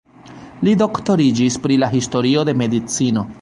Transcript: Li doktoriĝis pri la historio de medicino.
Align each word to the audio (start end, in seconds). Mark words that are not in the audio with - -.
Li 0.67 0.71
doktoriĝis 0.81 1.59
pri 1.67 1.77
la 1.85 1.91
historio 1.93 2.47
de 2.51 2.57
medicino. 2.63 3.27